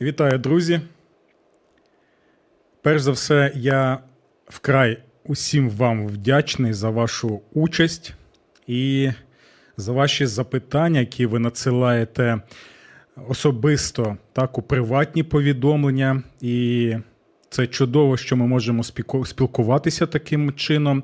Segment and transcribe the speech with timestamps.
[0.00, 0.80] Вітаю, друзі.
[2.82, 3.98] Перш за все, я
[4.48, 8.14] вкрай усім вам вдячний за вашу участь
[8.66, 9.10] і
[9.76, 12.40] за ваші запитання, які ви надсилаєте
[13.28, 16.22] особисто так у приватні повідомлення.
[16.40, 16.94] І
[17.50, 18.82] це чудово, що ми можемо
[19.24, 21.02] спілкуватися таким чином.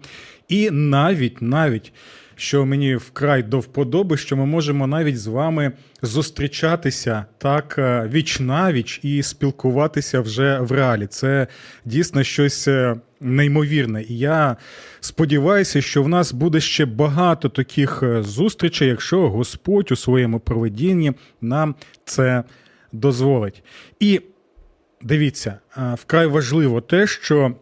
[0.48, 1.92] І навіть навіть
[2.36, 8.40] що мені вкрай до вподоби, що ми можемо навіть з вами зустрічатися так е, віч
[8.40, 11.06] навіч і спілкуватися вже в реалі.
[11.06, 11.46] Це
[11.84, 14.02] дійсно щось е, неймовірне.
[14.02, 14.56] І я
[15.00, 21.12] сподіваюся, що в нас буде ще багато таких е, зустрічей, якщо Господь у своєму проведінні
[21.40, 22.44] нам це
[22.92, 23.62] дозволить.
[24.00, 24.20] І
[25.02, 27.54] дивіться, вкрай важливо те, що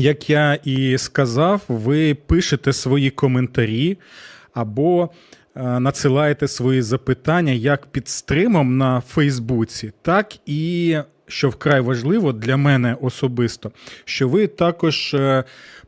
[0.00, 3.98] як я і сказав, ви пишете свої коментарі
[4.54, 5.10] або
[5.56, 12.56] е, надсилаєте свої запитання як під стримом на Фейсбуці, так і, що вкрай важливо для
[12.56, 13.70] мене особисто,
[14.04, 15.44] що ви також е,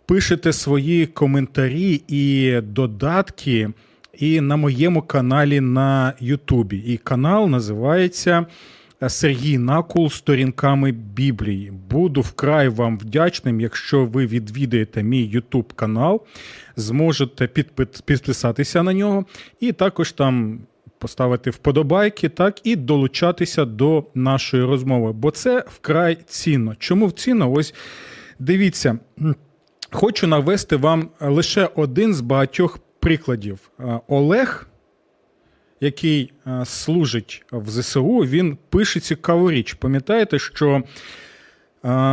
[0.07, 3.71] пишете свої коментарі і додатки
[4.19, 6.77] і на моєму каналі на Ютубі.
[6.77, 8.47] І канал називається.
[9.09, 11.73] Сергій Накул сторінками Біблії.
[11.91, 16.23] Буду вкрай вам вдячним, якщо ви відвідаєте мій Ютуб канал,
[16.77, 17.47] зможете
[18.05, 19.25] підписатися на нього,
[19.61, 20.61] і також там
[20.99, 25.13] поставити вподобайки, так і долучатися до нашої розмови.
[25.13, 26.75] Бо це вкрай цінно.
[26.79, 27.53] Чому цінно?
[27.53, 27.75] Ось
[28.39, 28.99] дивіться,
[29.91, 33.59] хочу навести вам лише один з багатьох прикладів.
[34.09, 34.69] Олег
[35.83, 39.75] який е, служить в ЗСУ, він пише цікаву річ.
[39.75, 40.83] Пам'ятаєте, що е,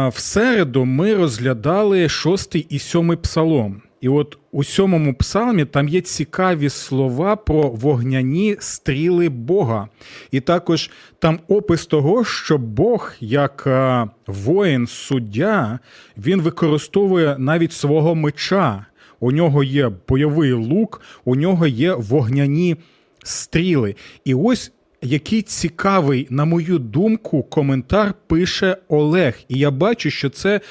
[0.08, 3.82] в середу ми розглядали шостий і сьомий псалом.
[4.02, 9.88] І от у сьомому псалмі там є цікаві слова про вогняні стріли Бога.
[10.32, 15.80] І також там опис того, що Бог, як е, воїн, суддя,
[16.18, 18.86] він використовує навіть свого меча.
[19.20, 22.78] У нього є бойовий лук, у нього є вогняні
[23.24, 23.96] стріли.
[24.26, 24.72] І ось
[25.02, 29.40] який цікавий, на мою думку, коментар пише Олег.
[29.48, 30.62] І я бачу, що це.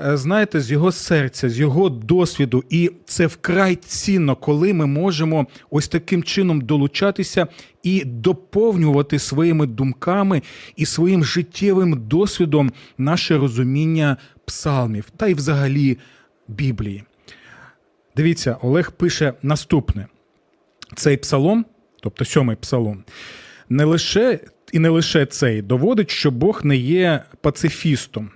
[0.00, 5.46] Е, знаєте, з його серця, з його досвіду, і це вкрай цінно, коли ми можемо
[5.70, 7.46] ось таким чином долучатися
[7.82, 10.42] і доповнювати своїми думками
[10.76, 15.98] і своїм життєвим досвідом наше розуміння псалмів та й взагалі
[16.48, 17.04] Біблії.
[18.16, 20.06] Дивіться, Олег пише наступне:
[20.94, 21.64] цей псалом
[22.02, 23.04] тобто сьомий псалом,
[23.68, 24.38] не лише
[24.72, 28.30] і не лише цей доводить, що Бог не є пацифістом.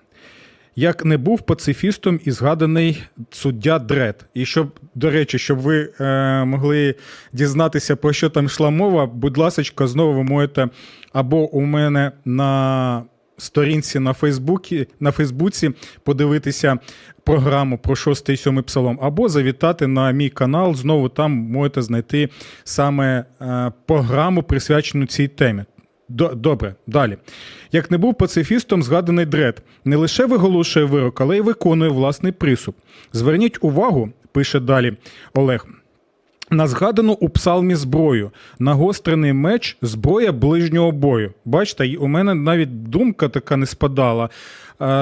[0.78, 4.26] Як не був пацифістом і згаданий суддя Дред.
[4.34, 6.94] І щоб, до речі, щоб ви е, могли
[7.32, 10.68] дізнатися, про що там йшла мова, будь ласка, знову ви можете
[11.12, 13.02] або у мене на
[13.36, 15.70] сторінці на Фейсбуці на Фейсбуці
[16.04, 16.78] подивитися
[17.24, 20.74] програму про шостий і сьомий псалом, або завітати на мій канал.
[20.74, 22.28] Знову там можете знайти
[22.64, 25.64] саме е, програму, присвячену цій темі.
[26.08, 27.16] Добре, далі.
[27.72, 32.74] Як не був пацифістом, згаданий дред, не лише виголошує вирок, але й виконує власний присуд.
[33.12, 34.96] Зверніть увагу, пише далі
[35.34, 35.66] Олег.
[36.50, 41.32] На згадану у псалмі зброю, нагострений меч, зброя ближнього бою.
[41.44, 44.28] Бачите, у мене навіть думка така не спадала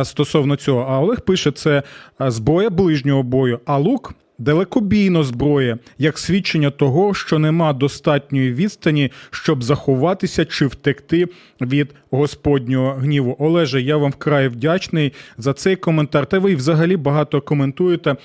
[0.05, 0.87] стосовно цього.
[0.91, 1.83] А Олег пише: це
[2.21, 9.63] зброя ближнього бою, а лук Далекобійно зброя, як свідчення того, що нема достатньої відстані, щоб
[9.63, 11.27] заховатися чи втекти
[11.61, 13.37] від Господнього гніву.
[13.39, 16.27] Олеже, я вам вкрай вдячний за цей коментар.
[16.27, 18.17] Та ви взагалі багато коментуєте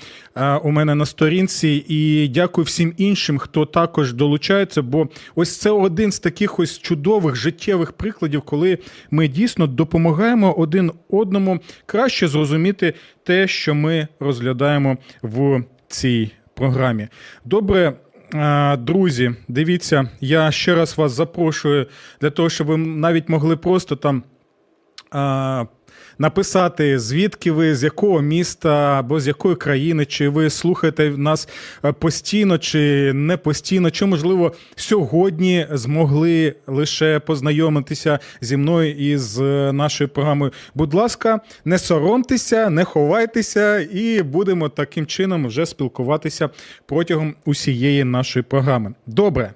[0.62, 1.84] у мене на сторінці.
[1.88, 4.82] І дякую всім іншим, хто також долучається.
[4.82, 8.78] Бо ось це один з таких ось чудових життєвих прикладів, коли
[9.10, 17.08] ми дійсно допомагаємо один одному краще зрозуміти те, що ми розглядаємо в цій програмі.
[17.44, 17.92] Добре.
[18.78, 21.86] Друзі, дивіться, я ще раз вас запрошую
[22.20, 24.22] для того, щоб ви навіть могли просто там
[26.20, 31.48] написати, звідки ви, з якого міста або з якої країни, чи ви слухаєте нас
[31.84, 39.40] е, постійно, чи не постійно, чи, можливо, сьогодні змогли лише познайомитися зі мною і з
[39.40, 40.52] е, нашою програмою.
[40.74, 46.50] Будь ласка, не соромтеся, не ховайтеся, і будемо таким чином вже спілкуватися
[46.86, 48.94] протягом усієї нашої програми.
[49.06, 49.52] Добре.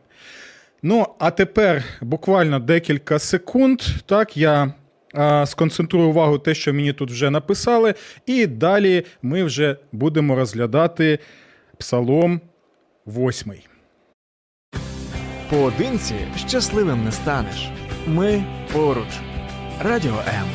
[0.82, 3.82] Ну, а тепер буквально декілька секунд.
[4.06, 4.72] Так, я
[5.46, 7.94] сконцентрую увагу те, що мені тут вже написали,
[8.26, 11.18] і далі ми вже будемо розглядати
[11.78, 12.40] псалом
[13.06, 13.52] 8.
[15.50, 17.68] Поодинці щасливим не станеш.
[18.06, 19.08] Ми поруч.
[19.80, 20.46] Радіо М.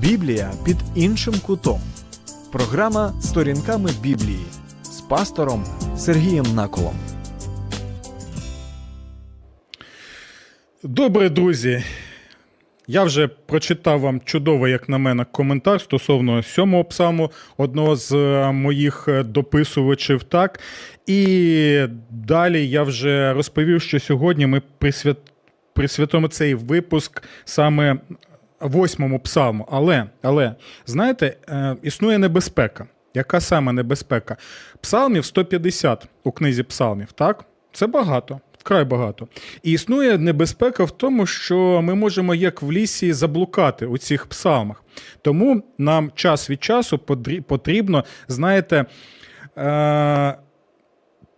[0.00, 1.80] Біблія під іншим кутом.
[2.52, 4.46] Програма Сторінками Біблії
[5.08, 5.64] пастором
[5.96, 6.94] Сергієм Наколом.
[10.82, 11.84] Добре, друзі.
[12.86, 18.52] Я вже прочитав вам чудовий, як на мене, коментар стосовно сьомого псалму, одного з е,
[18.52, 20.22] моїх е, дописувачів.
[20.22, 20.60] Так.
[21.06, 25.16] І далі я вже розповів, що сьогодні ми присвят...
[25.72, 27.98] присвятимо цей випуск саме
[28.60, 29.68] восьмому псалму.
[29.70, 30.54] Але, але
[30.86, 32.86] знаєте, е, існує небезпека.
[33.18, 34.36] Яка саме небезпека?
[34.80, 37.44] Псалмів 150 у книзі псалмів, так?
[37.72, 38.40] Це багато.
[38.58, 39.28] Вкрай багато.
[39.62, 44.84] І існує небезпека в тому, що ми можемо, як в лісі, заблукати у цих псалмах.
[45.22, 46.98] Тому нам час від часу
[47.48, 48.84] потрібно, знаєте,
[49.58, 50.38] е-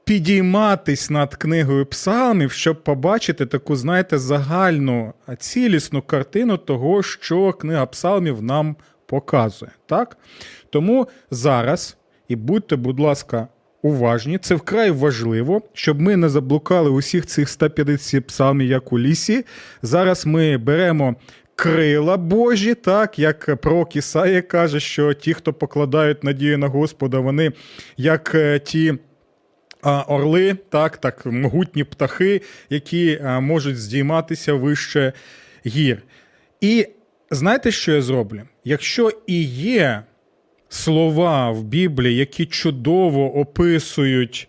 [0.04, 8.42] підійматись над книгою псалмів, щоб побачити таку, знаєте, загальну цілісну картину того, що книга псалмів
[8.42, 9.70] нам показує.
[9.86, 10.16] Так?
[10.70, 11.96] Тому зараз,
[12.28, 13.49] і будьте, будь ласка,
[13.82, 19.44] уважні, це вкрай важливо, щоб ми не заблукали усіх цих 150 псалмів, як у лісі.
[19.82, 21.17] Зараз ми беремо.
[21.55, 27.52] Крила Божі, так як пророк Ісаїя каже, що ті, хто покладають надію на Господа, вони
[27.96, 28.94] як е, ті
[29.82, 35.12] орли, так, так, могутні птахи, які можуть здійматися вище
[35.66, 36.02] гір.
[36.61, 36.87] І
[37.31, 38.43] знаєте, що я зроблю?
[38.64, 40.02] Якщо і є
[40.70, 44.49] слова в Біблії, які чудово описують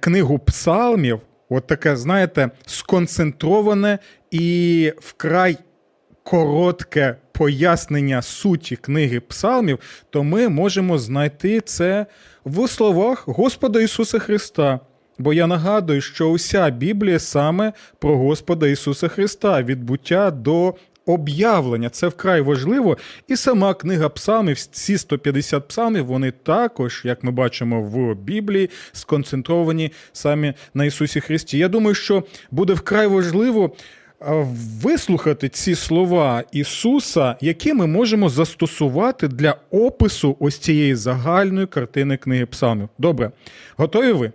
[0.00, 3.98] книгу псалмів, от таке, знаєте, сконцентроване
[4.30, 5.56] і вкрай
[6.22, 9.78] коротке пояснення суті книги псалмів,
[10.10, 12.06] то ми можемо знайти це
[12.44, 14.80] в словах Господа Ісуса Христа.
[15.18, 20.74] Бо я нагадую, що уся Біблія саме про Господа Ісуса Христа, від буття до
[21.06, 21.88] об'явлення.
[21.88, 22.98] Це вкрай важливо.
[23.28, 29.92] І сама книга псалмів, ці 150 псалмів, вони також, як ми бачимо в Біблії, сконцентровані
[30.12, 31.58] саме на Ісусі Христі.
[31.58, 33.70] Я думаю, що буде вкрай важливо.
[34.82, 42.46] Вислухати ці слова Ісуса, які ми можемо застосувати для опису ось цієї загальної картини книги
[42.46, 42.88] Псалмів.
[42.98, 43.30] Добре,
[43.76, 44.32] готові ви?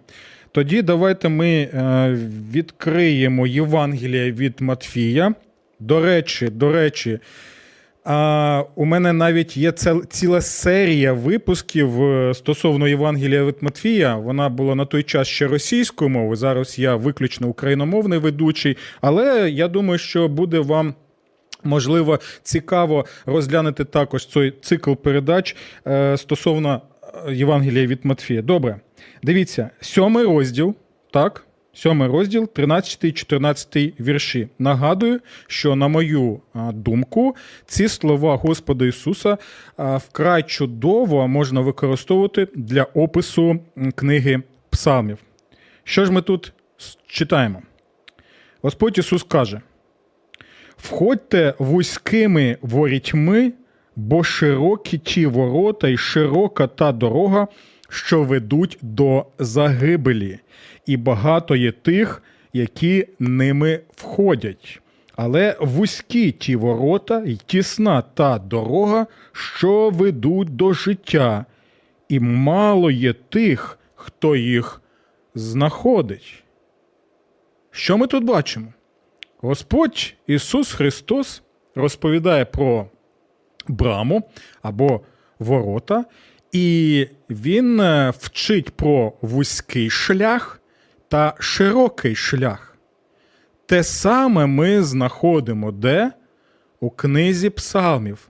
[0.51, 2.17] Тоді давайте ми е,
[2.51, 5.33] відкриємо Євангелія від Матфія.
[5.81, 7.19] До речі, до речі,
[8.03, 9.71] а, у мене навіть є
[10.09, 14.15] ціла серія випусків е, стосовно Євангелія від Матфія.
[14.15, 16.35] Вона була на той час ще російською мовою.
[16.35, 20.93] Зараз я виключно україномовний ведучий, але я думаю, що буде вам.
[21.63, 25.55] Можливо, цікаво розглянути також цей цикл передач
[25.87, 26.81] е, стосовно
[27.27, 28.41] е, Євангелія від Матфія.
[28.41, 28.79] Добре,
[29.23, 30.75] дивіться, сьомий розділ,
[31.11, 34.47] так, Сьомий розділ, 13 і 14 вірші.
[34.59, 36.41] Нагадую, що, на мою
[36.73, 37.35] думку,
[37.65, 39.37] ці слова Господа Ісуса
[39.77, 43.59] вкрай чудово можна використовувати для опису
[43.95, 45.17] книги Псалмів.
[45.83, 46.53] Що ж ми тут
[47.07, 47.61] читаємо?
[48.61, 49.61] Господь Ісус каже:
[50.77, 53.53] Входьте вузькими ворітьми,
[53.95, 57.47] бо широкі ті ворота й широка та дорога,
[57.91, 60.39] що ведуть до загибелі
[60.85, 64.81] і багато є тих, які ними входять.
[65.15, 71.45] Але вузькі ті ворота й тісна та дорога, що ведуть до життя,
[72.09, 74.81] і мало є тих, хто їх
[75.35, 76.43] знаходить.
[77.71, 78.67] Що ми тут бачимо?
[79.41, 81.41] Господь Ісус Христос
[81.75, 82.87] розповідає про
[83.67, 84.23] браму
[84.61, 85.01] або
[85.39, 86.05] ворота,
[86.51, 90.61] і Він е, вчить про вузький шлях
[91.07, 92.77] та широкий шлях.
[93.65, 96.11] Те саме ми знаходимо де?
[96.79, 98.29] У книзі псалмів.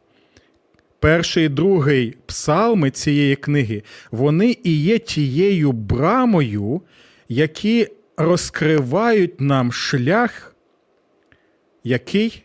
[1.00, 6.82] Перший і другий псалми цієї книги, вони і є тією брамою,
[7.30, 7.88] які
[8.18, 10.56] розкривають нам шлях,
[11.84, 12.44] який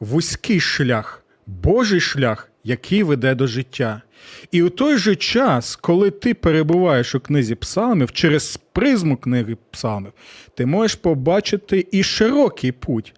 [0.00, 4.02] вузький шлях, Божий шлях, який веде до життя.
[4.50, 10.12] І у той же час, коли ти перебуваєш у книзі псалмів, через призму книги псалмів,
[10.54, 13.14] ти можеш побачити і широкий путь,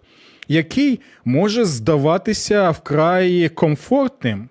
[0.47, 4.49] який може здаватися вкрай комфортним.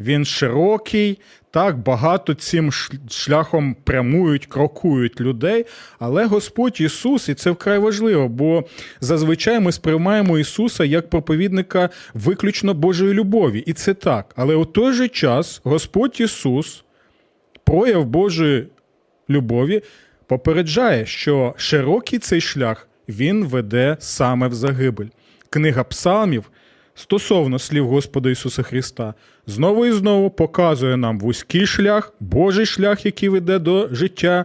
[0.00, 1.18] Він широкий,
[1.54, 2.72] так багато цим
[3.10, 5.64] шляхом прямують, крокують людей.
[5.98, 8.64] Але Господь Ісус, і це вкрай важливо, бо
[9.00, 13.58] зазвичай ми сприймаємо Ісуса як проповідника виключно Божої любові.
[13.66, 14.32] І це так.
[14.36, 16.84] Але у той же час Господь Ісус,
[17.64, 18.66] прояв Божої
[19.30, 19.82] любові,
[20.26, 25.08] попереджає, що широкий цей шлях Він веде саме в загибель.
[25.50, 26.50] Книга Псалмів
[26.94, 29.14] стосовно слів Господа Ісуса Христа,
[29.46, 34.44] знову і знову показує нам вузький шлях, Божий шлях, який веде до життя,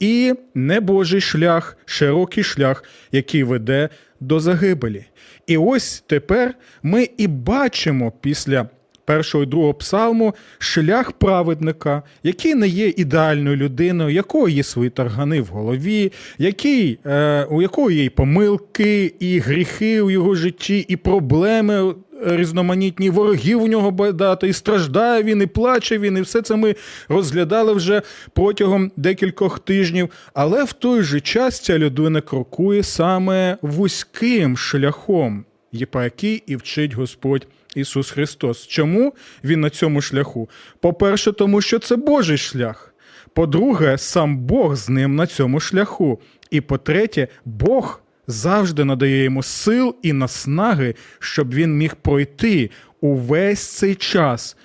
[0.00, 3.88] і небожий шлях, широкий шлях, який веде
[4.20, 5.04] до загибелі.
[5.46, 8.68] І ось тепер ми і бачимо після
[9.08, 15.40] першого і другого псалму шлях праведника, який не є ідеальною людиною, якого є свої таргани
[15.40, 20.96] в голові, який, е, у якого є і помилки, і гріхи у його житті, і
[20.96, 21.94] проблеми.
[22.24, 26.74] Різноманітні ворогів у нього багато, і страждає він, і плаче він, і все це ми
[27.08, 30.10] розглядали вже протягом декількох тижнів.
[30.34, 35.44] Але в той же час ця людина крокує саме вузьким шляхом,
[35.90, 38.66] по який і вчить Господь Ісус Христос.
[38.66, 40.48] Чому Він на цьому шляху?
[40.80, 42.94] По-перше, тому що це Божий шлях.
[43.34, 46.20] По-друге, сам Бог з ним на цьому шляху.
[46.50, 52.70] І по-третє, Бог завжди надає йому сил і наснаги, щоб він міг пройти
[53.00, 54.56] увесь цей час,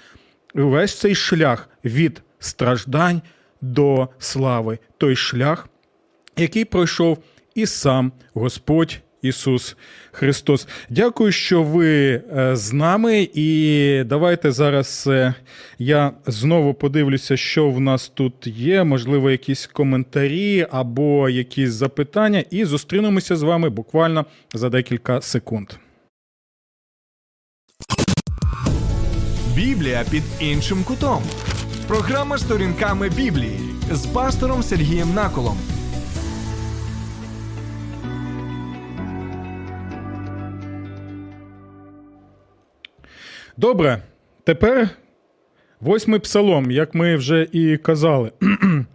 [0.55, 3.21] увесь цей шлях від страждань
[3.61, 5.69] до слави, той шлях,
[6.37, 7.23] який пройшов
[7.55, 9.77] і сам Господь Ісус
[10.11, 10.67] Христос.
[10.89, 13.29] Дякую, що ви е, з нами.
[13.33, 15.33] І давайте зараз е,
[15.79, 18.83] я знову подивлюся, що в нас тут є.
[18.83, 25.69] Можливо, якісь коментарі або якісь запитання, і зустрінемося з вами буквально за декілька секунд.
[29.55, 31.23] Біблія під іншим кутом.
[31.87, 33.59] Програма сторінками Біблії
[33.91, 35.57] з пастором Сергієм Наколом.
[43.57, 44.01] Добре,
[44.43, 44.89] тепер
[45.81, 48.31] восьмий псалом, як ми вже і казали.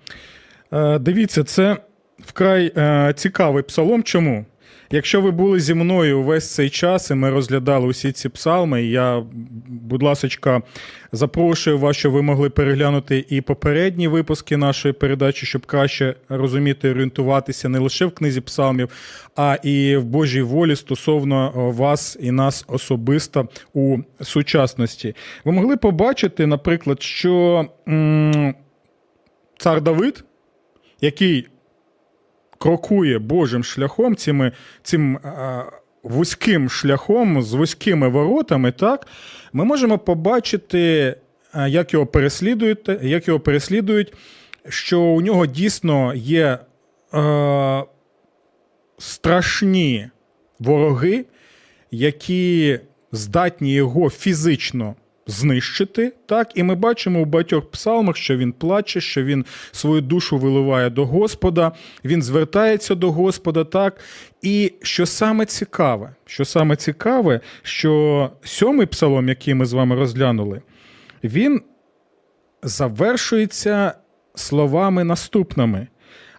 [0.73, 1.77] Е, дивіться, це
[2.19, 4.03] вкрай е, цікавий псалом.
[4.03, 4.45] Чому?
[4.91, 9.25] Якщо ви були зі мною весь цей час, і ми розглядали усі ці псалми, я,
[9.69, 10.63] будь ласка,
[11.13, 17.69] запрошую вас, щоб ви могли переглянути і попередні випуски нашої передачі, щоб краще розуміти, орієнтуватися
[17.69, 18.89] не лише в книзі псалмів,
[19.37, 25.15] а і в Божій волі стосовно вас і нас особисто у сучасності.
[25.45, 28.55] Ви могли побачити, наприклад, що м-
[29.59, 30.25] цар Давид,
[31.01, 31.49] який
[32.59, 35.65] крокує Божим шляхом, цими, цим а,
[36.03, 39.07] вузьким шляхом з вузькими воротами, так,
[39.53, 41.15] ми можемо побачити,
[41.69, 44.13] як його переслідують, як його переслідують,
[44.69, 46.59] що у нього дійсно є
[47.15, 47.85] е,
[48.99, 50.11] страшні
[50.59, 51.25] вороги,
[51.91, 52.81] які
[53.13, 54.95] здатні його фізично
[55.29, 56.13] знищити.
[56.27, 60.91] Так, і ми бачимо у багатьох псалмах, що він плаче, що він свою душу виливає
[60.91, 61.73] до Господа,
[62.05, 64.01] він звертається до Господа, так.
[64.43, 70.63] І що саме цікаве, що саме цікаве, що сьомий псалом, який ми з вами розглянули,
[71.25, 71.63] він
[72.63, 73.95] завершується
[74.35, 75.87] словами наступними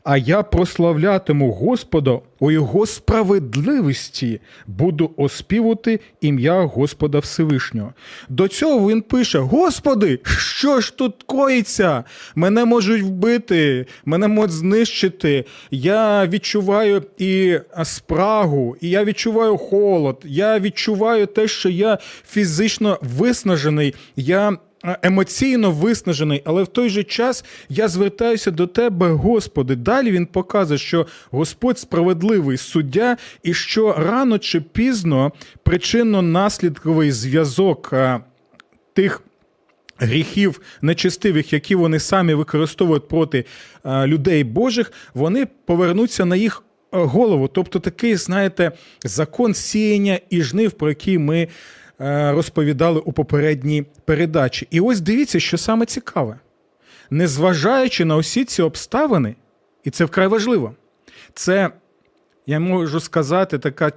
[0.09, 7.93] а я прославлятиму Господа у Його справедливості, буду оспівати ім'я Господа Всевишнього.
[8.29, 12.03] До цього він пише: Господи, що ж тут коїться?
[12.35, 15.45] Мене можуть вбити, мене можуть знищити.
[15.71, 23.95] Я відчуваю і спрагу, і я відчуваю холод, я відчуваю те, що я фізично виснажений.
[24.15, 29.75] я емоційно виснажений, але в той же час я звертаюся до тебе, Господи.
[29.75, 35.31] Далі він показує, що Господь справедливий суддя, і що рано чи пізно
[35.65, 37.93] причинно-наслідковий зв'язок
[38.93, 39.21] тих.
[40.01, 43.45] Гріхів нечестивих, які вони самі використовують проти
[43.85, 47.47] людей Божих, вони повернуться на їх голову.
[47.47, 48.71] Тобто такий, знаєте,
[49.03, 51.47] закон сіяння і жнив, про який ми Е,
[51.99, 54.67] розповідали у попередній передачі.
[54.71, 56.39] І ось дивіться, що саме цікаве.
[57.09, 59.35] Незважаючи на усі ці обставини,
[59.83, 60.73] і це вкрай важливо,
[61.33, 61.69] це,
[62.45, 63.91] я можу сказати, така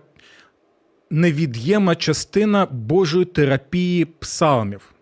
[1.10, 4.92] невід'ємна частина Божої терапії псалмів.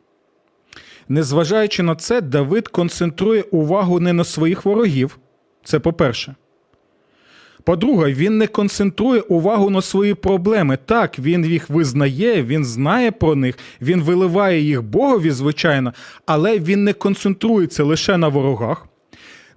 [1.09, 5.19] Незважаючи на це, Давид концентрує увагу не на своїх ворогів.
[5.65, 6.35] Це по-перше.
[7.65, 10.79] По-друге, він не концентрує увагу на свої проблеми.
[10.87, 15.93] Так, він їх визнає, він знає про них, він виливає їх Богові, звичайно,
[16.27, 18.87] але він не концентрується лише на ворогах,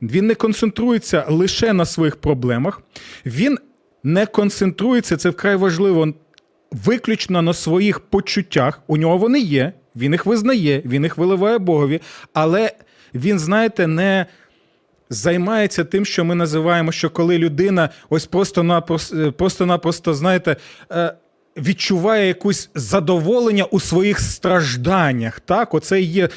[0.01, 2.81] він не концентрується лише на своїх проблемах,
[3.25, 3.57] він
[4.03, 6.13] не концентрується, це вкрай важливо,
[6.71, 8.81] виключно на своїх почуттях.
[8.87, 12.01] У нього вони є, він їх визнає, він їх виливає Богові,
[12.33, 12.71] але
[13.13, 14.25] він, знаєте, не
[15.13, 18.25] займається тим, що ми називаємо, що коли людина ось
[19.37, 20.55] просто-напросто, знаєте,
[20.91, 21.13] е,
[21.57, 25.39] відчуває якусь задоволення у своїх стражданнях.
[25.39, 26.29] Так, оце є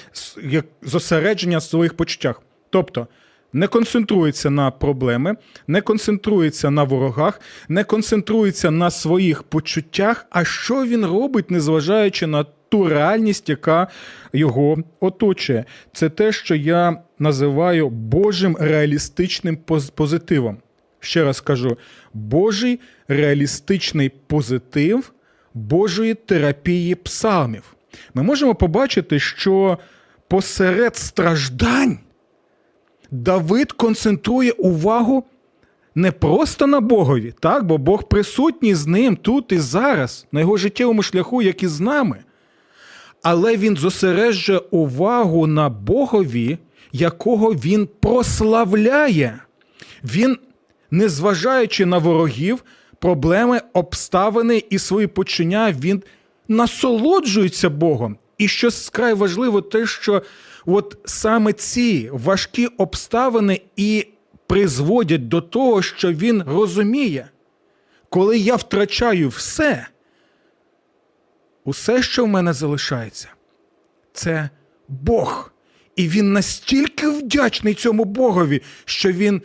[0.83, 2.43] зосередження в своїх почуттях.
[2.71, 3.07] Тобто
[3.53, 10.27] не концентрується на проблеми, не концентрується на ворогах, не концентрується на своїх почуттях.
[10.31, 13.87] А що він робить, незважаючи на ту реальність, яка
[14.33, 15.65] його оточує?
[15.93, 19.59] Це те, що я називаю Божим реалістичним
[19.95, 20.59] позитивом.
[21.01, 21.77] Ще раз кажу:
[22.15, 25.13] Божий реалістичний позитив
[25.55, 27.77] Божої терапії псалмів.
[28.15, 29.79] Ми можемо побачити, що
[30.29, 31.99] посеред страждань.
[33.11, 35.25] Давид концентрує увагу
[35.95, 40.57] не просто на Богові, так, бо Бог присутній з ним тут і зараз, на його
[40.57, 42.19] життєвому шляху, як і з нами.
[43.29, 46.59] Але він зосереджує увагу на Богові,
[46.93, 49.39] якого він прославляє.
[50.05, 50.39] Він,
[50.91, 52.65] незважаючи на ворогів,
[52.99, 56.03] проблеми, обставини і свої почуття, він
[56.49, 58.17] насолоджується Богом.
[58.39, 60.23] І що скрай важливо, те, що
[60.67, 64.07] от саме ці важкі обставини і
[64.47, 67.29] призводять до того, що він розуміє,
[68.09, 69.87] коли я втрачаю все,
[71.67, 73.29] усе, що в мене залишається,
[74.13, 74.51] це
[74.89, 75.53] Бог.
[75.97, 79.43] І він настільки вдячний цьому Богові, що він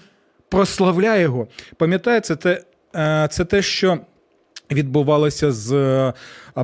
[0.50, 1.48] прославляє його.
[1.78, 2.62] Пам'ятаєте, це,
[2.96, 4.00] е, це те, що
[4.72, 6.14] відбувалося з е,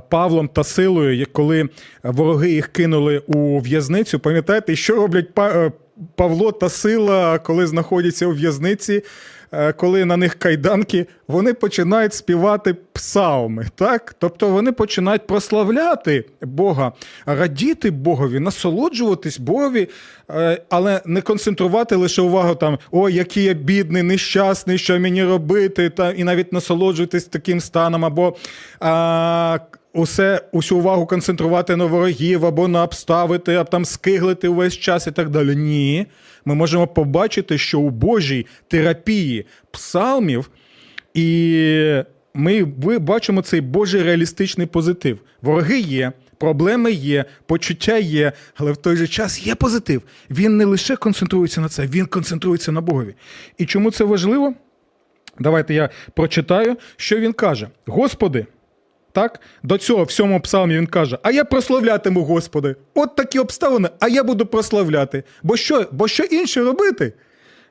[0.09, 1.69] Павлом та Силою, коли
[2.03, 4.19] вороги їх кинули у в'язницю.
[4.19, 5.71] Пам'ятаєте, що роблять е,
[6.15, 9.03] Павло та Сила, коли знаходяться у в'язниці?
[9.51, 13.65] Е, коли на них кайданки, вони починають співати псалми.
[13.75, 14.15] так?
[14.19, 16.91] Тобто вони починають прославляти Бога,
[17.25, 19.89] радіти Богові, насолоджуватись Богові,
[20.69, 26.11] але не концентрувати лише увагу там, о, який я бідний, нещасний, що мені робити, та,
[26.11, 28.35] і навіть насолоджуватись таким станом, або
[28.79, 29.59] а,
[29.97, 35.11] усе, усю увагу концентрувати на ворогів, або на обставити, або там скиглити увесь час і
[35.11, 35.55] так далі.
[35.55, 36.05] Ні.
[36.45, 40.49] Ми можемо побачити, що у Божій терапії псалмів,
[41.13, 42.01] і
[42.33, 42.63] ми
[42.99, 45.19] бачимо цей Божий реалістичний позитив.
[45.41, 46.11] Вороги є.
[46.39, 50.01] Проблеми є, почуття є, але в той же час є позитив.
[50.29, 53.15] Він не лише концентрується на це, він концентрується на Богові.
[53.57, 54.53] І чому це важливо?
[55.39, 58.45] Давайте я прочитаю, що він каже: Господи,
[59.17, 59.39] так?
[59.63, 62.75] До цього в цьому псалмі він каже: А я прославлятиму Господи.
[62.93, 65.23] От такі обставини, а я буду прославляти.
[65.43, 67.13] Бо що бо що інше робити?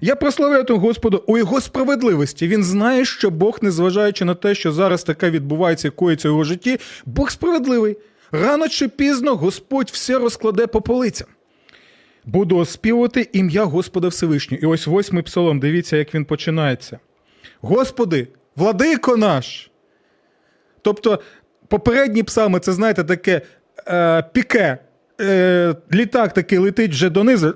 [0.01, 2.49] Я прославлятиму Господу у його справедливості.
[2.49, 6.79] Він знає, що Бог, незважаючи на те, що зараз таке відбувається, коїться в його житті,
[7.05, 7.97] Бог справедливий.
[8.33, 11.29] Рано чи пізно Господь все розкладе по полицям.
[12.25, 14.63] Буду оспівувати ім'я Господа Всевишнього.
[14.63, 16.99] І ось восьмий псалом, дивіться, як він починається.
[17.61, 19.71] Господи, владико наш!
[20.87, 21.21] Тобто
[21.69, 23.41] попередні псами, це знаєте, таке
[23.89, 24.79] е, піке.
[25.21, 27.49] Е, Літак такий летить вже донизу.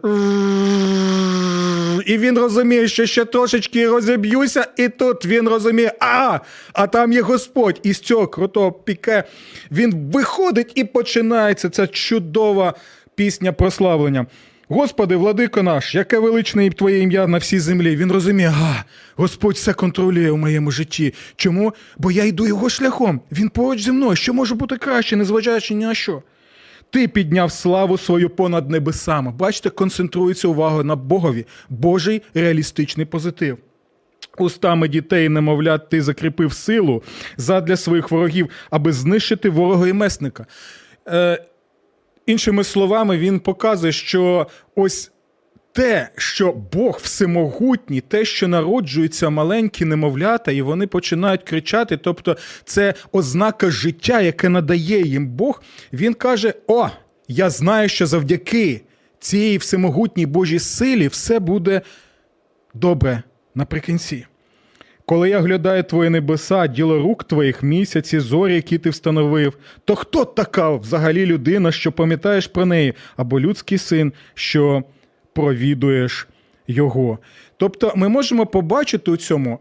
[2.06, 6.38] І він розуміє, що ще трошечки розіб'юся, і тут він розуміє, а,
[6.72, 7.80] а там є Господь.
[7.82, 9.24] І з цього крутого піке
[9.70, 12.74] він виходить і починається ця чудова
[13.14, 14.26] пісня прославлення.
[14.70, 17.96] Господи, владико наш, яке величне Твоє ім'я на всій землі.
[17.96, 18.84] Він розуміє, а,
[19.16, 21.14] Господь все контролює у моєму житті.
[21.36, 21.74] Чому?
[21.98, 23.20] Бо я йду його шляхом.
[23.32, 24.16] Він поруч зі мною.
[24.16, 26.22] Що може бути краще, незважаючи ні на що?
[26.90, 29.30] Ти підняв славу свою понад небесами.
[29.30, 33.58] Бачите, концентрується увага на Богові, Божий реалістичний позитив.
[34.38, 37.02] Устами дітей, немовлят, ти закріпив силу
[37.36, 40.46] задля своїх ворогів, аби знищити ворога і месника.
[41.08, 41.44] Е,
[42.26, 45.12] Іншими словами, він показує, що ось
[45.72, 52.94] те, що Бог всемогутній, те, що народжуються маленькі немовлята, і вони починають кричати, тобто це
[53.12, 56.88] ознака життя, яке надає їм Бог, він каже: О,
[57.28, 58.80] я знаю, що завдяки
[59.18, 61.80] цій всемогутній Божій силі все буде
[62.74, 63.22] добре
[63.54, 64.26] наприкінці.
[65.10, 70.24] Коли я глядаю твої небеса, діло рук твоїх місяці, зорі, які ти встановив, то хто
[70.24, 74.82] така взагалі людина, що пам'ятаєш про неї, або людський син, що
[75.32, 76.28] провідуєш
[76.68, 77.18] його?
[77.56, 79.58] Тобто ми можемо побачити у цьому.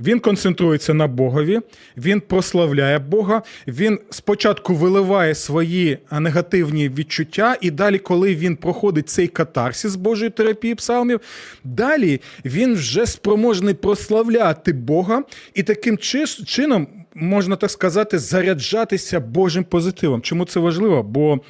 [0.00, 1.60] Він концентрується на Богові,
[1.96, 3.42] він прославляє Бога.
[3.66, 10.74] Він спочатку виливає свої негативні відчуття, і далі, коли він проходить цей катарсис Божої терапії
[10.74, 11.20] псалмів,
[11.64, 15.22] далі він вже спроможний прославляти Бога
[15.54, 20.22] і таким чином, можна так сказати, заряджатися Божим позитивом.
[20.22, 21.02] Чому це важливо?
[21.02, 21.40] Бо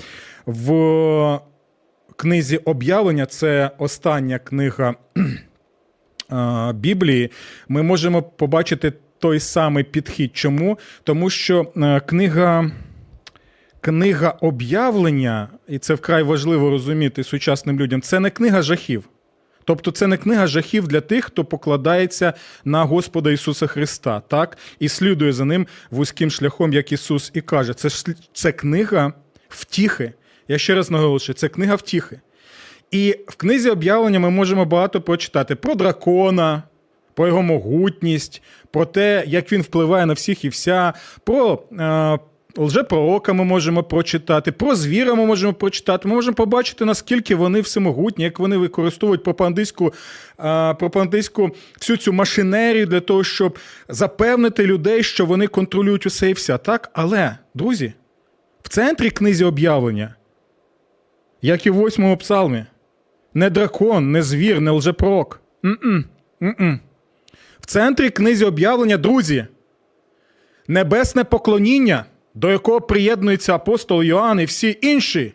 [0.47, 1.41] в
[2.17, 4.95] книзі об'явлення це остання книга.
[6.75, 7.31] Біблії,
[7.69, 10.37] ми можемо побачити той самий підхід.
[10.37, 10.79] Чому?
[11.05, 12.71] Тому що е, книга.
[13.83, 19.09] Книга об'явлення, і це вкрай важливо розуміти сучасним людям, це не книга жахів.
[19.65, 22.33] Тобто це не книга жахів для тих, хто покладається
[22.65, 24.59] на Господа Ісуса Христа, так?
[24.79, 27.75] І слідує за ним вузьким шляхом, як Ісус і каже.
[27.75, 29.13] Це це книга
[29.49, 30.13] втіхи.
[30.49, 32.21] Я ще раз наголошую, це книга втіхи.
[32.91, 36.63] І в книзі об'явлення ми можемо багато прочитати про дракона,
[37.15, 40.93] про його могутність, про те, як він впливає на всіх і вся,
[41.25, 42.19] про е,
[42.59, 46.09] лжепророка ми можемо прочитати, про звіра ми можемо прочитати.
[46.09, 49.93] Ми можемо побачити, наскільки вони всемогутні, як вони використовують пропагандистську,
[50.45, 51.51] е, пропагандистську
[51.81, 56.59] всю цю машинерію для того, щоб запевнити людей, що вони контролюють усе і вся.
[56.59, 56.91] Так?
[56.93, 57.93] Але, друзі,
[58.63, 60.15] в центрі книзі об'явлення,
[61.43, 62.65] як і в восьмому псалмі,
[63.35, 65.41] не дракон, не звір, не лжепрок.
[65.65, 66.81] М-м.
[67.61, 69.47] В центрі книзі об'явлення, друзі,
[70.69, 75.35] небесне поклоніння, до якого приєднується апостол Йоанн і всі інші.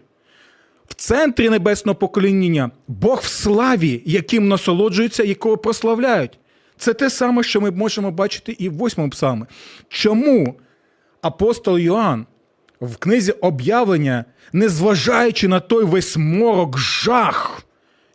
[0.87, 6.39] В центрі небесного поклоніння Бог в славі, яким насолоджуються, якого прославляють.
[6.77, 9.45] Це те саме, що ми можемо бачити і в восьмому псалмі.
[9.89, 10.55] Чому
[11.21, 12.25] апостол Йоанн
[12.81, 17.64] в книзі об'явлення, незважаючи на той весь морок жах,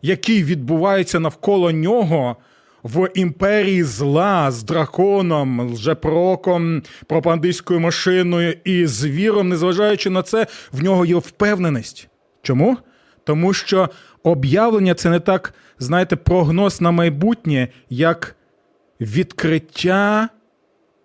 [0.01, 2.35] який відбувається навколо нього
[2.83, 11.05] в імперії зла з драконом, лжепроком, пропандистською машиною і звіром, незважаючи на це, в нього
[11.05, 12.07] є впевненість.
[12.41, 12.77] Чому?
[13.23, 13.89] Тому що
[14.23, 18.35] об'явлення це не так, знаєте, прогноз на майбутнє, як
[19.01, 20.29] відкриття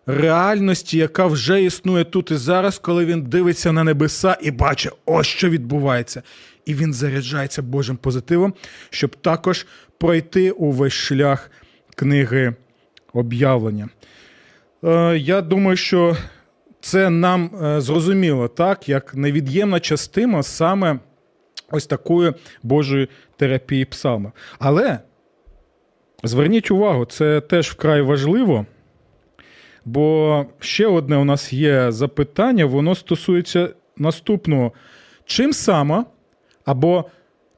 [0.07, 5.27] реальності, яка вже існує тут і зараз, коли він дивиться на небеса і бачить, ось
[5.27, 6.23] що відбувається
[6.67, 8.55] і він заряджається Божим позитивом,
[8.91, 9.67] щоб також
[9.99, 11.51] пройти увесь шлях
[11.97, 12.55] книги
[13.13, 13.89] об'явлення.
[14.85, 16.17] Е, я думаю, що
[16.81, 20.99] це нам е, зрозуміло так, як невід'ємна частина саме
[21.71, 24.33] ось такої Божої терапії псалма.
[24.59, 24.99] Але
[26.23, 28.67] зверніть увагу, це теж вкрай важливо.
[29.85, 34.73] Бо ще одне у нас є запитання, воно стосується наступного.
[35.25, 36.05] Чим саме
[36.67, 37.05] або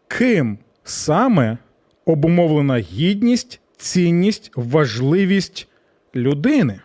[0.09, 1.59] ким саме
[2.05, 5.69] обумовлена гідність, цінність, важливість
[6.15, 6.81] людини.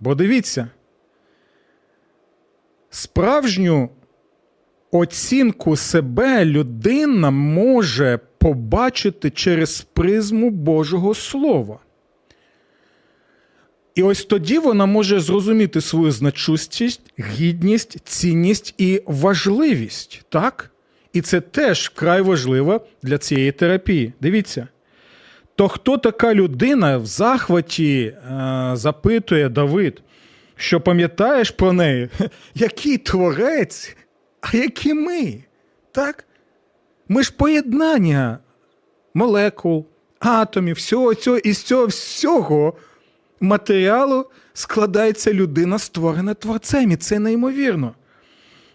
[0.00, 0.68] Бо дивіться,
[2.90, 3.90] справжню
[4.90, 11.78] оцінку себе людина може побачити через призму Божого Слова.
[13.94, 20.71] І ось тоді вона може зрозуміти свою значущість, гідність, цінність і важливість, так?
[21.12, 24.12] І це теж вкрай важливо для цієї терапії.
[24.20, 24.68] Дивіться.
[25.54, 30.02] То хто така людина в захваті е, запитує Давид,
[30.56, 32.08] що пам'ятаєш про неї?
[32.54, 33.96] Який творець,
[34.40, 35.44] а які ми?
[35.92, 36.24] Так?
[37.08, 38.38] Ми ж поєднання
[39.14, 39.86] молекул,
[40.18, 42.74] атомів, всього цього і з цього всього
[43.40, 46.90] матеріалу складається людина, створена творцем.
[46.90, 47.94] І це неймовірно.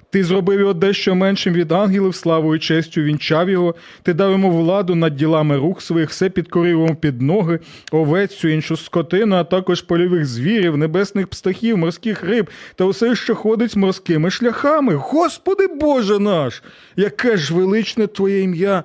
[0.10, 4.96] Ти зробив його дещо меншим від ангелів, славою честю вінчав його, ти дав йому владу
[4.96, 7.60] над ділами рук своїх, все підкорив йому під ноги,
[7.92, 13.76] овецю, іншу скотину, а також польових звірів, небесних птахів, морських риб та усе, що ходить
[13.76, 14.96] морськими шляхами.
[14.96, 16.64] Господи Боже наш,
[16.96, 18.84] яке ж величне Твоє ім'я!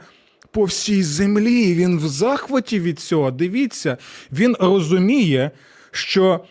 [0.51, 3.31] По всій землі він в захваті від цього.
[3.31, 3.97] Дивіться,
[4.33, 5.51] він розуміє,
[5.91, 6.45] що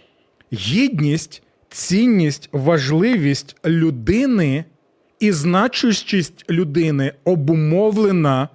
[0.53, 4.65] гідність цінність, важливість людини
[5.19, 8.49] і значущість людини обумовлена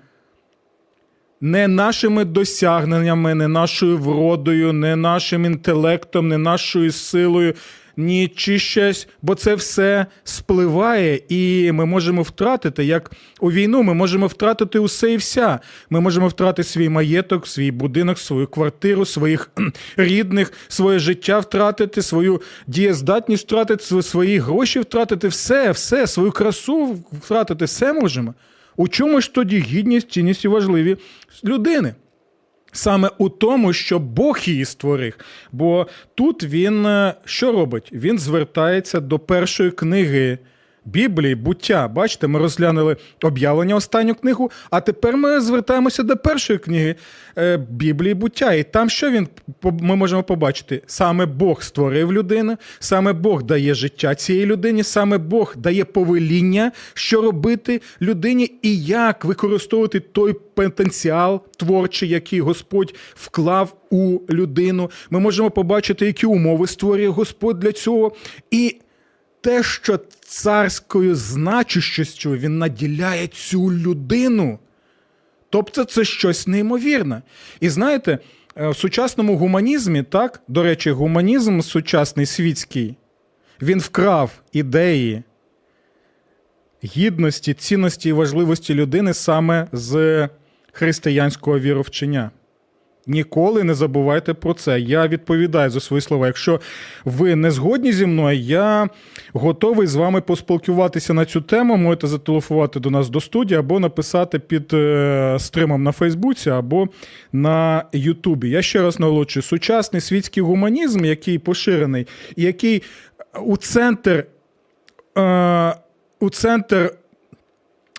[1.40, 7.54] не нашими досягненнями, не нашою вродою, не нашим інтелектом, не нашою силою,
[7.96, 13.94] ні чи щось, бо це все спливає, і ми можемо втратити, як у війну, ми
[13.94, 15.60] можемо втратити усе і вся.
[15.90, 19.50] Ми можемо втратити свій маєток, свій будинок, свою квартиру, своїх
[19.96, 27.64] рідних, своє життя втратити, свою дієздатність втратити, свої гроші втратити, все, все, свою красу втратити,
[27.64, 28.34] все можемо.
[28.76, 30.96] У чому ж тоді гідність, цінність і важливі
[31.44, 31.94] людини?
[32.76, 35.14] Саме у тому, що Бог її створив.
[35.52, 37.88] Бо тут він е, що робить?
[37.92, 40.38] Він звертається до першої книги
[40.86, 41.88] Біблії, буття.
[41.88, 46.94] Бачите, ми розглянули об'явлення останню книгу, а тепер ми звертаємося до першої книги
[47.38, 48.52] е, Біблії буття.
[48.52, 49.28] І там що він
[49.62, 50.82] ми можемо побачити?
[50.86, 57.22] Саме Бог створив людину, саме Бог дає життя цій людині, саме Бог дає повеління, що
[57.22, 64.90] робити людині і як використовувати той потенціал творчий, який Господь вклав у людину.
[65.10, 68.12] Ми можемо побачити, які умови створює Господь для цього.
[68.50, 68.76] І
[69.40, 74.58] те, що царською значущістю він наділяє цю людину.
[75.50, 77.22] Тобто це щось неймовірне.
[77.60, 78.18] І знаєте,
[78.56, 82.96] е, в сучасному гуманізмі, так, до речі, гуманізм сучасний світський,
[83.62, 85.22] він вкрав ідеї
[86.84, 90.28] гідності, цінності і важливості людини саме з
[90.72, 92.30] християнського віровчення.
[93.06, 94.80] Ніколи не забувайте про це.
[94.80, 96.26] Я відповідаю за свої слова.
[96.26, 96.60] Якщо
[97.04, 98.88] ви не згодні зі мною, я
[99.32, 101.76] готовий з вами поспілкуватися на цю тему.
[101.76, 106.88] Можете зателефонувати до нас до студії або написати під е, стримом на Фейсбуці або
[107.32, 108.50] на Ютубі.
[108.50, 112.82] Я ще раз наголошую, сучасний світський гуманізм, який поширений, і який
[113.44, 114.26] у центр.
[115.18, 115.74] Е,
[116.20, 116.92] у центр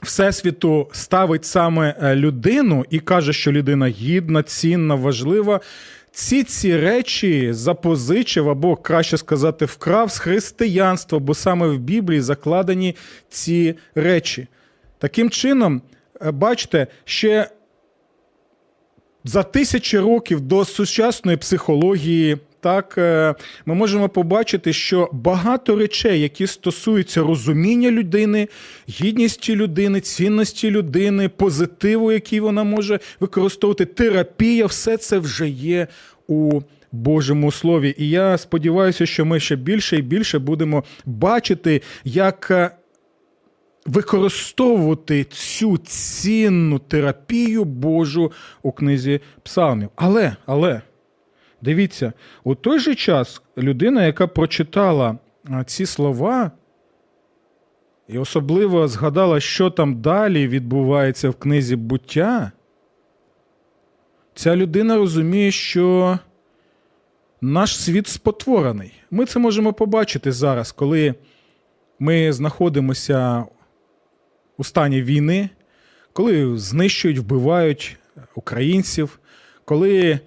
[0.04, 5.60] Всесвіту ставить саме е, людину і каже, що людина гідна, цінна, важлива.
[6.12, 12.96] Ці ці речі запозичив, або краще сказати, вкрав з християнства, бо саме в Біблії закладені
[13.30, 14.48] ці речі.
[14.98, 15.82] Таким чином,
[16.22, 17.50] е, бачите, ще
[19.24, 26.48] за тисячі років до сучасної психології, так е, ми можемо побачити, що багато речей, які
[26.48, 28.48] стосуються розуміння людини,
[28.90, 35.88] гідності людини, цінності людини, позитиву, який вона може використовувати, терапія, все це вже є
[36.28, 36.62] у.
[36.92, 42.72] Божому слові, і я сподіваюся, що ми ще більше і більше будемо бачити, як е,
[43.86, 49.90] використовувати цю цінну терапію Божу у книзі Псалмів.
[49.96, 50.82] Але, але
[51.62, 55.18] Дивіться, у той же час людина, яка прочитала
[55.66, 56.52] ці слова,
[58.08, 62.52] і особливо згадала, що там далі відбувається в книзі буття,
[64.36, 66.20] ця людина розуміє, що
[67.42, 68.94] наш світ спотворений.
[69.12, 71.16] Ми це можемо побачити зараз, коли
[72.00, 73.46] ми знаходимося
[74.58, 75.50] у стані війни,
[76.14, 77.98] коли знищують, вбивають
[78.36, 79.20] українців,
[79.66, 80.20] коли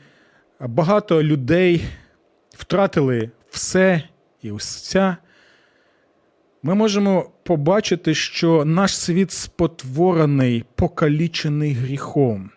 [0.68, 1.85] багато людей
[2.51, 4.03] втратили все
[4.42, 5.16] і уся,
[6.62, 12.51] ми можемо побачити, що наш світ спотворений, покалічений гріхом.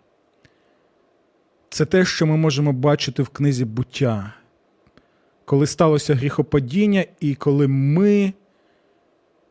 [1.70, 4.34] Це те, що ми можемо бачити в книзі буття,
[5.46, 8.34] коли сталося гріхопадіння, і коли ми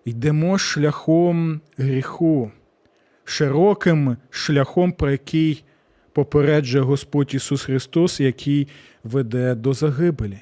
[0.04, 2.50] йдемо шляхом гріху,
[3.24, 5.64] широким шляхом, про який
[6.12, 8.68] попереджує Господь Ісус Христос, який
[9.04, 10.38] веде до загибелі.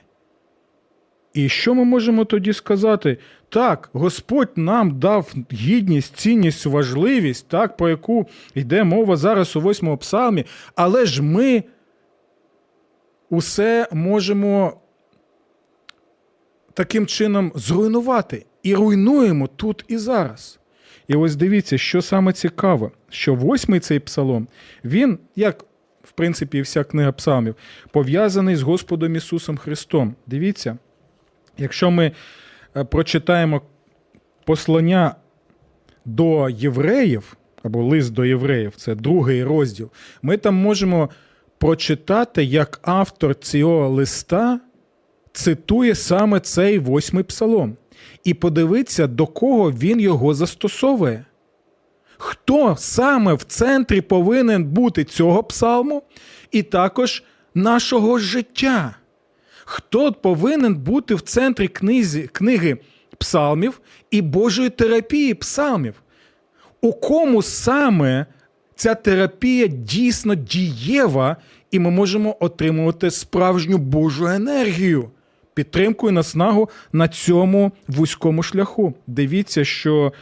[1.34, 3.18] І що ми можемо тоді сказати?
[3.48, 9.96] Так, Господь нам дав гідність, цінність, важливість, так, про яку йде мова зараз у восьмому
[9.96, 11.64] псалмі, але ж ми
[13.30, 14.80] усе можемо
[16.74, 20.59] таким чином зруйнувати і руйнуємо тут і зараз.
[21.10, 24.48] І ось дивіться, що саме цікаве, що восьмий цей псалом,
[24.84, 25.64] він, як
[26.02, 27.54] в принципі, вся книга псалмів,
[27.90, 30.14] пов'язаний з Господом Ісусом Христом.
[30.26, 30.78] Дивіться,
[31.58, 32.12] якщо ми
[32.76, 33.62] е, прочитаємо
[34.44, 35.14] послання
[36.04, 39.90] до євреїв, або лист до євреїв, це другий розділ,
[40.22, 41.10] ми там можемо
[41.58, 44.60] прочитати, як автор цього листа
[45.32, 47.76] цитує саме цей восьмий псалом
[48.24, 51.24] і подивитися, до кого він його застосовує.
[52.18, 56.02] Хто саме в центрі повинен бути цього псалму
[56.50, 57.22] і також
[57.54, 58.96] нашого життя?
[59.64, 62.78] Хто повинен бути в центрі книзі, книги
[63.18, 65.94] псалмів і Божої терапії псалмів?
[66.80, 68.26] У кому саме
[68.74, 71.36] ця терапія дійсно дієва,
[71.70, 75.10] і ми можемо отримувати справжню Божу енергію?
[75.60, 78.94] Підтримку і наснагу на цьому вузькому шляху.
[79.06, 80.12] Дивіться, що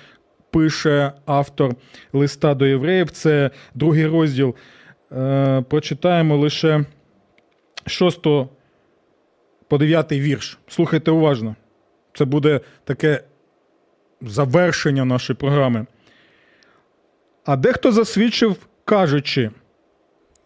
[0.50, 1.74] пише автор
[2.12, 3.10] листа до євреїв.
[3.10, 4.54] Це другий розділ.
[5.12, 6.84] Е, Прочитаємо лише
[7.86, 8.22] 6
[9.68, 10.58] по 9 вірш.
[10.68, 11.56] Слухайте уважно.
[12.14, 13.22] Це буде таке
[14.20, 15.86] завершення нашої програми.
[17.44, 19.50] А дехто засвідчив, кажучи,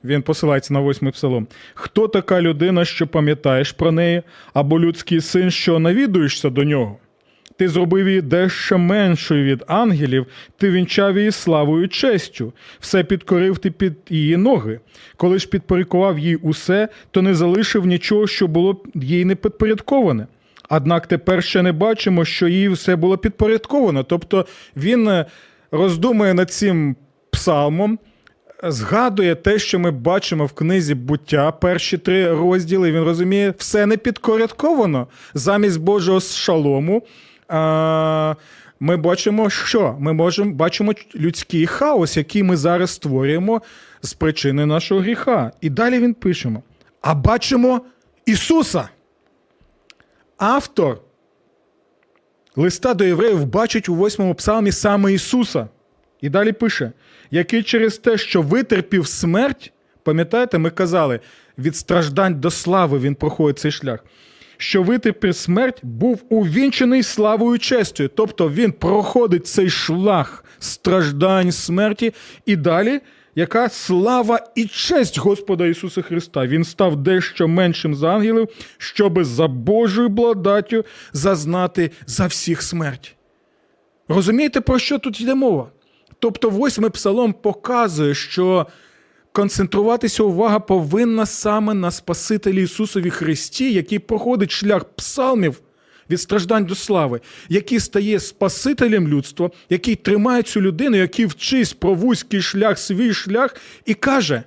[0.04, 1.46] він посилається на восьмий псалом.
[1.74, 4.22] Хто така людина, що пам'ятаєш про неї,
[4.54, 6.98] або людський син, що навідуєшся до нього?
[7.56, 10.26] Ти зробив її дещо меншою від ангелів,
[10.58, 14.80] ти вінчав її славою і честю, все підкорив ти під її ноги.
[15.16, 20.26] Коли ж підпорядкував їй усе, то не залишив нічого, що було їй не підпорядковане.
[20.70, 24.02] Однак тепер ще не бачимо, що їй все було підпорядковано.
[24.02, 25.26] Тобто він е,
[25.70, 26.96] роздумує над цим
[27.30, 27.98] псалмом,
[28.62, 32.92] згадує те, що ми бачимо в книзі буття, перші три розділи.
[32.92, 37.02] Він розуміє, все не підпорядковано замість Божого шалому.
[37.48, 38.34] А,
[38.80, 43.62] ми бачимо, що ми можемо бачимо людський хаос, який ми зараз створюємо
[44.02, 45.52] з причини нашого гріха.
[45.60, 46.62] І далі він пишемо:
[47.00, 47.80] а бачимо
[48.26, 48.88] Ісуса.
[50.36, 51.00] Автор
[52.56, 55.68] листа до євреїв бачить у восьмому псалмі саме Ісуса.
[56.22, 56.92] І далі пише,
[57.30, 61.20] який через те, що витерпів смерть, пам'ятаєте, ми казали,
[61.58, 64.04] від страждань до слави він проходить цей шлях.
[64.56, 68.08] Що витерпів смерть, був увінчений славою честю.
[68.08, 72.14] Тобто він проходить цей шлях страждань смерті,
[72.46, 73.00] і далі
[73.34, 76.46] яка слава і честь Господа Ісуса Христа.
[76.46, 83.16] Він став дещо меншим за ангелів, щоби за Божою благодаттю зазнати за всіх смерть.
[84.08, 85.70] Розумієте, про що тут йде мова?
[86.22, 88.66] Тобто, восьмий псалом показує, що
[89.32, 95.60] концентруватися увага повинна саме на Спасителі Ісусові Христі, який проходить шлях псалмів
[96.10, 101.94] від страждань до слави, який стає Спасителем людства, який тримає цю людину, який вчись про
[101.94, 104.42] вузький шлях, свій шлях, і каже,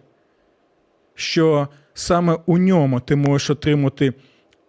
[1.15, 4.13] що саме у ньому ти можеш отримати.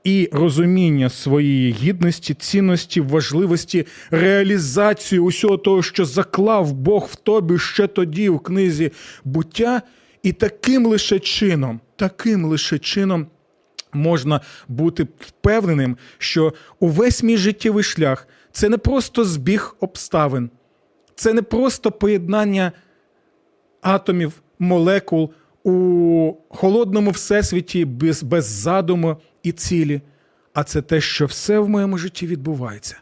[0.07, 7.87] І розуміння своєї гідності, цінності, важливості, реалізації усього того, що заклав Бог в тобі ще
[7.87, 8.93] тоді, в книзі
[9.25, 9.83] буття,
[10.23, 13.27] і таким лише чином, таким лише чином
[13.93, 20.51] можна бути впевненим, що увесь мій життєвий шлях це не просто збіг обставин,
[21.15, 22.73] це не просто поєднання
[23.81, 25.33] атомів, молекул
[25.65, 29.17] у холодному всесвіті без, без задуму
[29.47, 30.03] і цілі,
[30.55, 33.01] а це те, що все в моєму житті відбувається.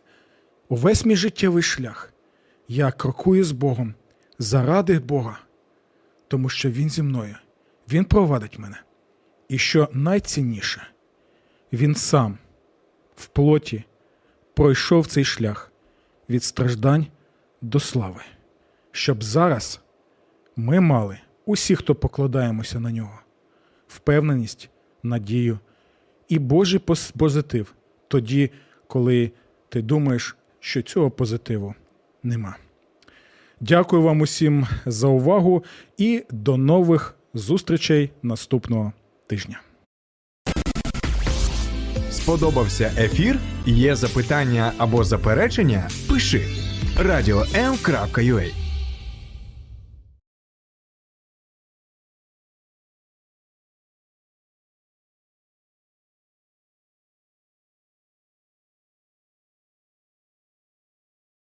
[0.68, 2.12] Увесь мій життєвий шлях.
[2.68, 3.94] Я крокую з Богом
[4.38, 5.38] заради Бога,
[6.28, 7.36] тому що Він зі мною,
[7.92, 8.82] Він провадить мене.
[9.48, 10.86] І що найцінніше,
[11.72, 12.38] Він сам
[13.16, 13.84] в плоті
[14.54, 15.72] пройшов цей шлях
[16.28, 17.06] від страждань
[17.60, 18.20] до слави,
[18.92, 19.80] щоб зараз
[20.56, 23.18] ми мали усі, хто покладаємося на нього,
[23.88, 24.70] впевненість,
[25.02, 25.58] надію
[26.28, 26.80] і Божий
[27.16, 27.74] позитив
[28.08, 28.50] тоді,
[28.86, 29.30] коли
[29.68, 31.74] ти думаєш, що цього позитиву
[32.22, 32.56] нема.
[33.60, 35.64] Дякую вам усім за увагу
[35.98, 38.92] і до нових зустрічей наступного
[39.26, 39.60] тижня.
[42.10, 43.38] Сподобався ефір?
[43.66, 45.88] Є запитання або заперечення?
[46.08, 46.42] Пиши
[46.98, 48.63] радіом.ua